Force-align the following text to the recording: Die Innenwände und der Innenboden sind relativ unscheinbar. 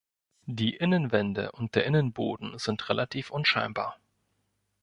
Die 0.47 0.75
Innenwände 0.75 1.51
und 1.51 1.75
der 1.75 1.85
Innenboden 1.85 2.57
sind 2.57 2.89
relativ 2.89 3.29
unscheinbar. 3.29 3.99